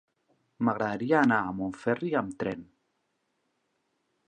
[0.69, 2.67] M'agradaria anar a Montferri amb tren.